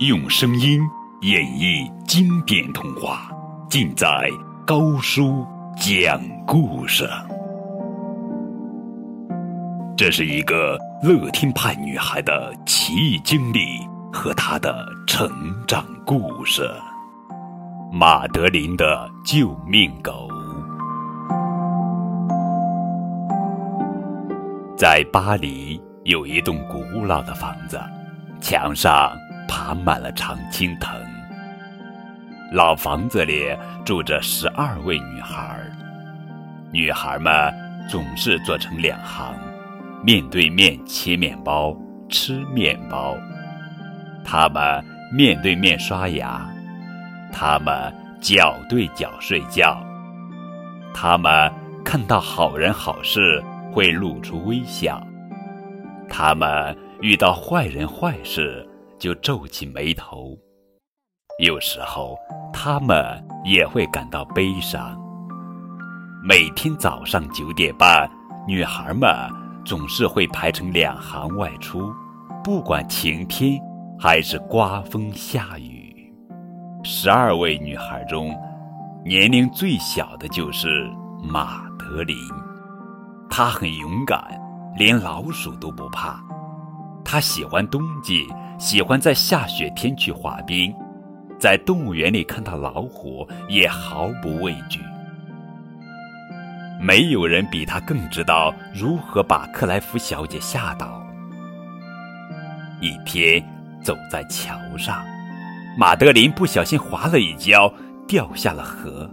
[0.00, 0.80] 用声音
[1.22, 3.30] 演绎经典童话，
[3.70, 4.28] 尽在
[4.66, 5.46] 高叔
[5.76, 7.08] 讲故事。
[9.96, 13.78] 这是一个乐天派女孩的奇异经历
[14.12, 15.30] 和她的成
[15.64, 16.68] 长故事——
[17.92, 20.28] 马德琳的救命狗。
[24.76, 27.80] 在巴黎有一栋古老的房子，
[28.40, 29.12] 墙上
[29.48, 30.94] 爬满了常青藤。
[32.52, 33.48] 老房子里
[33.84, 35.60] 住着十二位女孩，
[36.70, 37.32] 女孩们
[37.88, 39.34] 总是坐成两行，
[40.02, 41.76] 面对面切面包、
[42.08, 43.16] 吃面包。
[44.24, 46.48] 她们面对面刷牙，
[47.32, 49.84] 她们脚对脚睡觉，
[50.92, 51.52] 她们
[51.84, 53.42] 看到好人好事。
[53.72, 55.04] 会露出微笑，
[56.08, 58.64] 他们遇到坏人坏事
[58.98, 60.36] 就皱起眉头，
[61.38, 62.16] 有时候
[62.52, 64.98] 他们也会感到悲伤。
[66.22, 68.10] 每天早上九点半，
[68.46, 69.10] 女孩们
[69.64, 71.92] 总是会排成两行外出，
[72.42, 73.60] 不管晴天
[73.98, 76.12] 还是刮风下雨。
[76.82, 78.34] 十二位女孩中，
[79.04, 80.90] 年龄最小的就是
[81.22, 82.16] 马德琳。
[83.28, 84.40] 她很勇敢，
[84.78, 86.22] 连老鼠都不怕。
[87.04, 88.26] 他喜欢冬季，
[88.58, 90.74] 喜欢在下雪天去滑冰，
[91.38, 94.80] 在动物园里看到老虎也毫不畏惧。
[96.80, 101.00] 没有人比他更知道如何把克莱夫小姐吓倒。
[102.80, 103.44] 一天，
[103.82, 105.04] 走在桥上，
[105.78, 107.72] 马德琳不小心滑了一跤，
[108.08, 109.08] 掉下了河。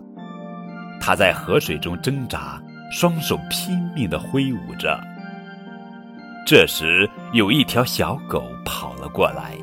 [0.99, 2.61] 她在河水中挣扎。
[2.91, 4.99] 双手拼命地挥舞着。
[6.51, 9.55] 这时，有一条小狗跑了过来，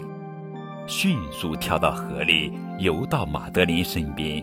[0.87, 4.43] 迅速跳到河里，游到马德琳身边，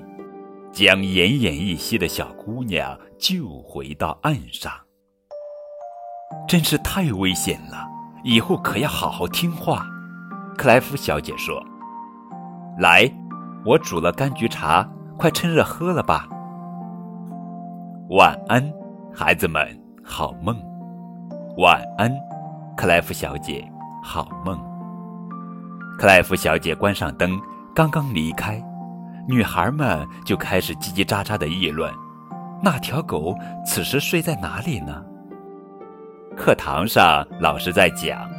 [0.72, 4.72] 将奄奄一息的小姑娘救回到岸上。
[6.48, 7.84] 真是太危险了，
[8.24, 9.84] 以后可要好好听话。
[10.56, 11.60] 克莱夫小姐说
[12.78, 13.12] ：“来，
[13.66, 16.28] 我煮了柑橘茶，快趁热喝了吧。”
[18.12, 18.72] 晚安，
[19.12, 19.68] 孩子们，
[20.04, 20.56] 好梦。
[21.58, 22.12] 晚安，
[22.78, 23.66] 克莱夫小姐，
[24.04, 24.60] 好梦。
[25.98, 27.40] 克莱夫小姐关上灯，
[27.74, 28.62] 刚刚离开，
[29.28, 31.92] 女孩们就开始叽叽喳喳的议论：
[32.62, 33.34] 那条狗
[33.66, 35.02] 此时睡在哪里呢？
[36.36, 38.30] 课堂上，老师在讲，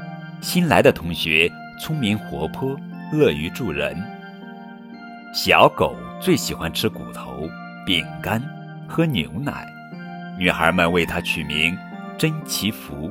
[0.42, 2.76] 新来的同学聪明活泼，
[3.10, 3.97] 乐于助人。
[5.32, 7.48] 小狗最喜欢吃骨头、
[7.86, 8.42] 饼干。
[8.88, 9.66] 喝牛奶，
[10.38, 11.76] 女孩们为它取名
[12.16, 13.10] 珍奇福。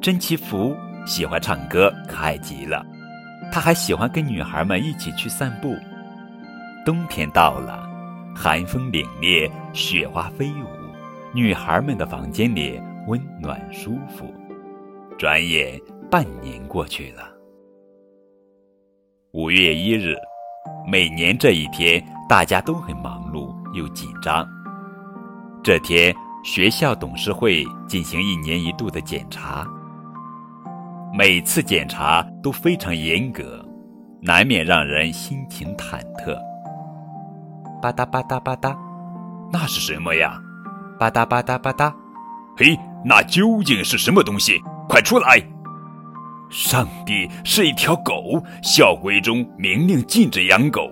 [0.00, 0.76] 珍奇福
[1.06, 2.84] 喜欢唱歌，可爱极了。
[3.50, 5.76] 他还喜欢跟女孩们一起去散步。
[6.84, 7.88] 冬天到了，
[8.34, 10.66] 寒风凛冽，雪花飞舞，
[11.32, 14.32] 女孩们的房间里温暖舒服。
[15.18, 15.80] 转眼
[16.10, 17.30] 半年过去了。
[19.32, 20.14] 五月一日，
[20.86, 23.54] 每年这一天，大家都很忙碌。
[23.74, 24.48] 又紧张。
[25.62, 29.66] 这天，学校董事会进行一年一度的检查，
[31.16, 33.66] 每次检查都非常严格，
[34.20, 36.34] 难免让人心情忐忑。
[37.80, 38.76] 吧嗒吧嗒吧嗒，
[39.50, 40.38] 那是什么呀？
[40.98, 41.90] 吧嗒吧嗒吧嗒，
[42.58, 44.60] 嘿，那究竟是什么东西？
[44.90, 45.42] 快出来！
[46.50, 48.42] 上帝，是一条狗！
[48.62, 50.90] 校规中明令禁止养狗。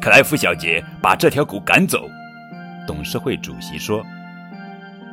[0.00, 2.08] 克莱夫小姐把这条狗赶走，
[2.86, 4.00] 董事会主席说：“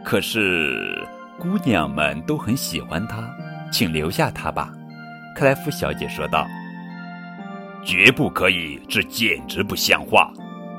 [0.05, 1.03] 可是
[1.39, 3.17] 姑娘们都很喜欢它，
[3.71, 4.71] 请留下它吧。”
[5.35, 6.47] 克莱夫小姐说道。
[7.85, 10.29] “绝不可以，这简直不像话！”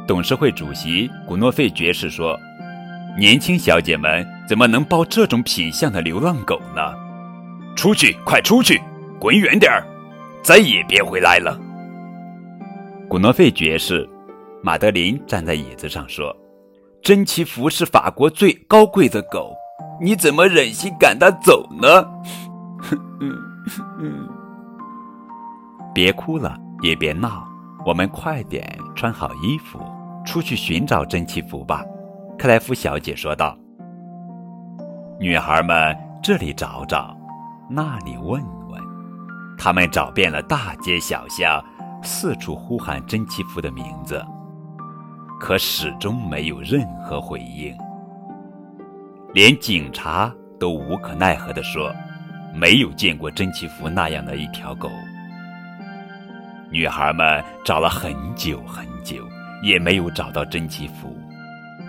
[0.07, 2.39] 董事会主席古诺费爵士说
[3.17, 6.95] ：“年轻小姐们怎么能抱这种品相的流浪狗呢？
[7.75, 8.81] 出去，快出去，
[9.19, 9.87] 滚远点儿，
[10.43, 11.59] 再也别回来了。”
[13.09, 14.09] 古诺费爵士，
[14.63, 16.37] 马德琳站在椅子上说
[17.03, 19.55] ：“珍奇福是法国最高贵的狗，
[20.03, 22.05] 你怎么忍心赶它走呢？”
[25.95, 27.47] 别哭了，也别闹，
[27.85, 29.81] 我们快点穿好衣服，
[30.25, 31.85] 出去寻找珍奇福吧。”
[32.39, 33.57] 克莱夫小姐说道。
[35.19, 37.17] 女孩们这里找找，
[37.69, 38.81] 那里问问，
[39.59, 41.63] 他们找遍了大街小巷。
[42.03, 44.25] 四处呼喊珍奇福的名字，
[45.39, 47.77] 可始终没有任何回应。
[49.35, 51.93] 连警察都无可奈何地说
[52.55, 54.91] ：“没有见过珍奇福那样的一条狗。”
[56.71, 59.29] 女孩们找了很久很久，
[59.63, 61.17] 也没有找到真奇福，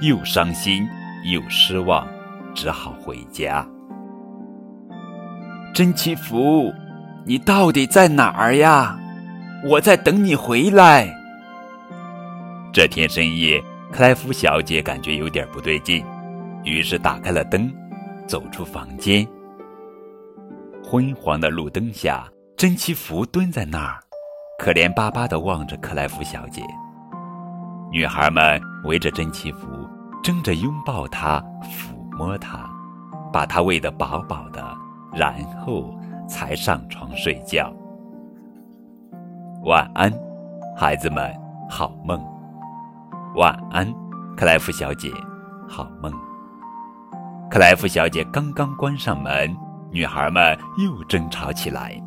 [0.01, 0.87] 又伤心
[1.31, 2.07] 又失望，
[2.55, 3.63] 只好回家。
[5.73, 6.73] 真奇福，
[7.25, 8.99] 你到底在哪儿呀？
[9.63, 11.15] 我在等你回来。
[12.73, 13.61] 这天深夜，
[13.91, 16.03] 克莱夫小姐感觉有点不对劲，
[16.63, 17.71] 于是打开了灯，
[18.27, 19.27] 走出房间。
[20.91, 22.27] 昏黄的路灯下，
[22.57, 23.97] 珍奇福蹲在那儿，
[24.59, 26.61] 可怜巴巴地望着克莱夫小姐。
[27.89, 29.87] 女孩们围着珍奇福，
[30.21, 32.69] 争着拥抱她，抚摸她，
[33.31, 34.61] 把她喂得饱饱的。
[35.13, 35.97] 然后
[36.27, 37.73] 才上床睡觉。
[39.63, 40.11] 晚安，
[40.75, 41.33] 孩子们，
[41.69, 42.21] 好梦。
[43.37, 43.89] 晚安，
[44.35, 45.09] 克莱夫小姐，
[45.69, 46.11] 好梦。
[47.49, 49.55] 克莱夫小姐刚刚关上门，
[49.91, 52.01] 女孩们又争吵起来，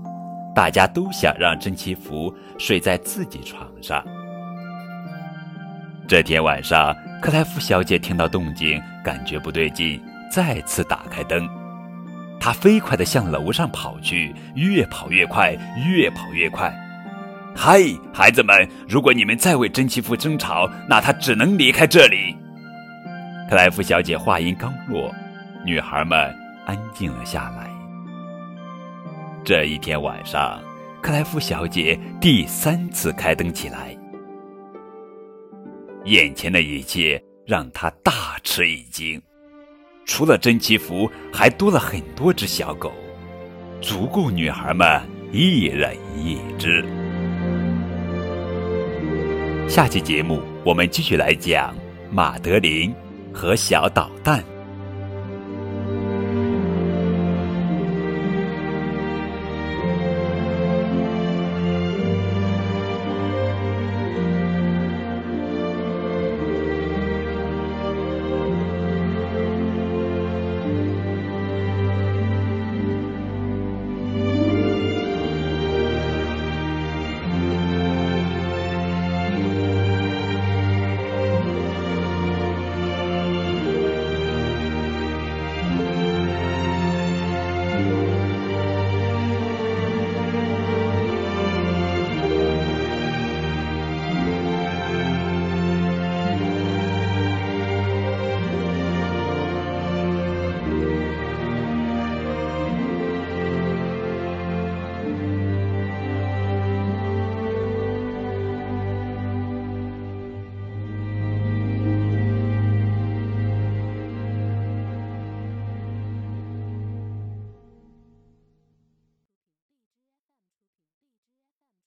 [0.55, 4.03] 大家都想让真祈福睡在自己床上。
[6.09, 11.49] 这天晚上，克莱夫小姐听到动静，感觉不对劲，再次打开灯。
[12.41, 15.55] 他飞快地向楼上跑去，越跑越快，
[15.87, 16.75] 越跑越快。
[17.55, 17.81] 嗨，
[18.13, 22.37] 孩子们，如果你们再为真祈福争吵，那他只能离开这里。
[23.49, 25.11] 克莱夫小姐话音刚落，
[25.65, 26.35] 女孩们
[26.67, 27.74] 安静了下来。
[29.45, 30.59] 这一天晚上，
[31.03, 33.95] 克莱夫小姐第三次开灯起来，
[36.07, 39.21] 眼前的一切让她大吃一惊。
[40.07, 42.91] 除了真祈福，还多了很多只小狗，
[43.83, 46.83] 足够女孩们一人一只。
[49.69, 51.75] 下期节目我们继续来讲
[52.11, 52.95] 马德琳
[53.31, 54.43] 和小捣蛋。